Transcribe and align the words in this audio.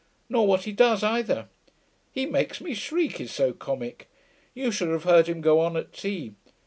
Nor 0.29 0.47
what 0.47 0.63
he 0.63 0.71
does, 0.71 1.03
either. 1.03 1.47
He 2.11 2.25
makes 2.25 2.59
me 2.59 2.73
shriek, 2.73 3.17
he's 3.17 3.29
so 3.29 3.53
comic. 3.53 4.09
You 4.55 4.71
should 4.71 4.89
have 4.89 5.03
heard 5.03 5.27
him 5.27 5.41
go 5.41 5.59
on 5.59 5.77
at 5.77 5.93
tea. 5.93 6.33